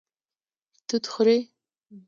توت 0.87 1.05
خوري 1.13 1.39